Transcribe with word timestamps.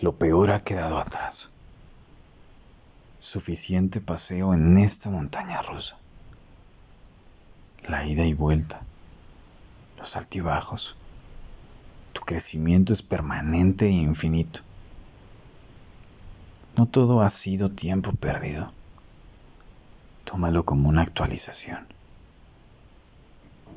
Lo 0.00 0.16
peor 0.16 0.50
ha 0.50 0.64
quedado 0.64 0.98
atrás. 0.98 1.50
Suficiente 3.18 4.00
paseo 4.00 4.54
en 4.54 4.78
esta 4.78 5.10
montaña 5.10 5.60
rusa. 5.60 5.98
La 7.86 8.06
ida 8.06 8.24
y 8.24 8.32
vuelta, 8.32 8.80
los 9.98 10.16
altibajos. 10.16 10.96
Tu 12.14 12.22
crecimiento 12.22 12.94
es 12.94 13.02
permanente 13.02 13.86
e 13.86 13.90
infinito. 13.90 14.60
No 16.78 16.86
todo 16.86 17.20
ha 17.20 17.28
sido 17.28 17.70
tiempo 17.70 18.12
perdido. 18.12 18.72
Tómalo 20.24 20.64
como 20.64 20.88
una 20.88 21.02
actualización. 21.02 21.86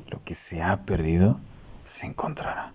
Lo 0.08 0.24
que 0.24 0.34
se 0.34 0.62
ha 0.62 0.86
perdido 0.86 1.38
se 1.84 2.06
encontrará. 2.06 2.72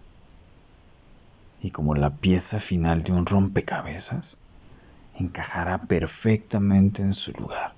Y 1.62 1.71
como 1.71 1.96
la 1.96 2.12
pieza 2.12 2.60
final 2.60 3.04
de 3.04 3.12
un 3.12 3.26
rompecabezas, 3.26 4.38
encajará 5.16 5.80
perfectamente 5.84 7.02
en 7.02 7.13
su 7.13 7.31
lugar. 7.34 7.73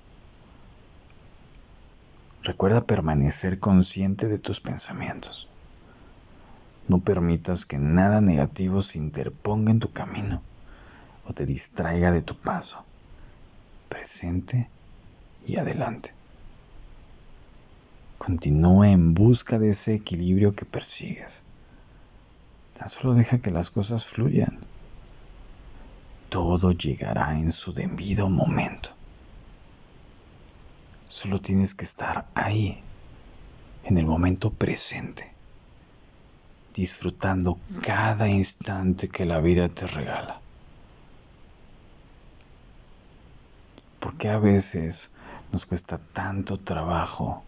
Recuerda 2.42 2.84
permanecer 2.84 3.58
consciente 3.58 4.28
de 4.28 4.38
tus 4.38 4.60
pensamientos. 4.60 5.48
No 6.88 6.98
permitas 6.98 7.66
que 7.66 7.78
nada 7.78 8.20
negativo 8.20 8.82
se 8.82 8.98
interponga 8.98 9.70
en 9.70 9.78
tu 9.78 9.92
camino 9.92 10.42
o 11.26 11.32
te 11.32 11.46
distraiga 11.46 12.10
de 12.10 12.22
tu 12.22 12.36
paso. 12.36 12.84
Presente 13.88 14.68
y 15.46 15.56
adelante. 15.56 16.12
Continúa 18.18 18.90
en 18.90 19.14
busca 19.14 19.58
de 19.58 19.70
ese 19.70 19.94
equilibrio 19.94 20.54
que 20.54 20.64
persigues. 20.64 21.40
Tan 22.78 22.88
solo 22.88 23.14
deja 23.14 23.38
que 23.38 23.50
las 23.50 23.70
cosas 23.70 24.04
fluyan. 24.06 24.58
Todo 26.28 26.72
llegará 26.72 27.38
en 27.38 27.52
su 27.52 27.72
debido 27.72 28.28
momento. 28.28 28.90
Solo 31.08 31.40
tienes 31.40 31.74
que 31.74 31.84
estar 31.84 32.26
ahí, 32.34 32.82
en 33.84 33.98
el 33.98 34.06
momento 34.06 34.50
presente, 34.50 35.30
disfrutando 36.72 37.58
cada 37.82 38.28
instante 38.28 39.08
que 39.08 39.26
la 39.26 39.40
vida 39.40 39.68
te 39.68 39.86
regala. 39.86 40.40
Porque 44.00 44.30
a 44.30 44.38
veces 44.38 45.10
nos 45.52 45.66
cuesta 45.66 45.98
tanto 45.98 46.58
trabajo 46.58 47.44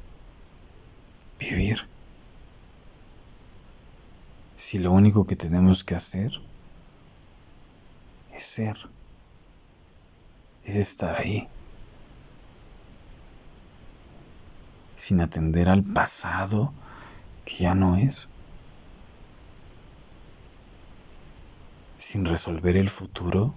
vivir. 1.38 1.93
Si 4.74 4.80
lo 4.80 4.90
único 4.90 5.24
que 5.24 5.36
tenemos 5.36 5.84
que 5.84 5.94
hacer 5.94 6.32
es 8.32 8.42
ser, 8.42 8.76
es 10.64 10.74
estar 10.74 11.14
ahí, 11.14 11.46
sin 14.96 15.20
atender 15.20 15.68
al 15.68 15.84
pasado 15.84 16.72
que 17.44 17.58
ya 17.58 17.76
no 17.76 17.96
es, 17.98 18.26
sin 21.98 22.24
resolver 22.24 22.76
el 22.76 22.90
futuro 22.90 23.54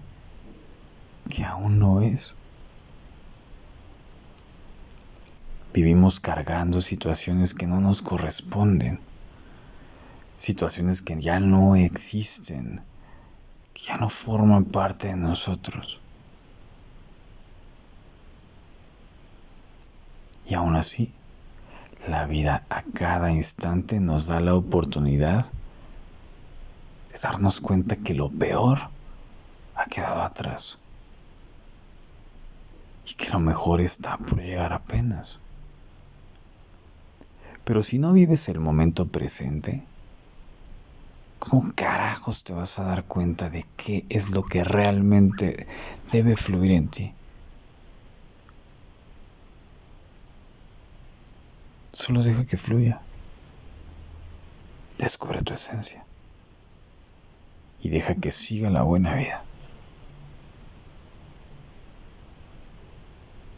que 1.32 1.44
aún 1.45 1.80
no 1.80 2.04
es. 2.04 2.36
Vivimos 5.73 6.20
cargando 6.20 6.80
situaciones 6.80 7.56
que 7.56 7.66
no 7.66 7.82
nos 7.82 8.04
corresponden, 8.04 9.00
situaciones 10.38 11.02
que 11.02 11.20
ya 11.22 11.40
no 11.40 11.76
existen, 11.76 12.82
que 13.74 13.82
ya 13.84 13.98
no 13.98 14.10
forman 14.10 14.66
parte 14.66 15.08
de 15.08 15.16
nosotros. 15.16 16.00
Y 20.48 20.54
aún 20.54 20.76
así, 20.76 21.12
la 22.08 22.26
vida 22.26 22.66
a 22.70 22.84
cada 22.84 23.32
instante 23.32 24.00
nos 24.00 24.28
da 24.28 24.39
la 24.39 24.56
oportunidad 24.56 25.45
de 27.11 27.20
darnos 27.20 27.60
cuenta 27.60 27.98
que 27.98 28.14
lo 28.14 28.30
peor 28.30 28.90
ha 29.76 29.86
quedado 29.86 30.22
atrás 30.22 30.78
y 33.06 33.16
que 33.16 33.30
lo 33.30 33.40
mejor 33.40 33.82
está 33.82 34.17
por 34.17 34.42
llegar 34.42 34.72
apenas. 34.72 35.40
Pero 37.66 37.84
si 37.84 38.00
no 38.00 38.14
vives 38.14 38.48
el 38.48 38.60
momento 38.61 39.08
presente, 39.08 39.84
¿cómo 41.50 41.74
carajos 41.76 42.44
te 42.44 42.54
vas 42.54 42.78
a 42.80 42.84
dar 42.84 43.06
cuenta 43.08 43.50
de 43.50 43.64
qué 43.78 44.06
es 44.10 44.30
lo 44.32 44.44
que 44.44 44.64
realmente 44.64 45.68
debe 46.12 46.36
fluir 46.36 46.72
en 46.72 46.90
ti? 46.90 47.16
Solo 51.92 52.24
deja 52.24 52.46
que 52.46 52.58
fluya. 52.58 53.08
Descubre 54.98 55.42
tu 55.42 55.54
esencia. 55.54 56.08
Y 57.80 57.90
deja 57.90 58.16
que 58.16 58.32
siga 58.32 58.70
la 58.70 58.84
buena 58.84 59.16
vida. 59.16 59.47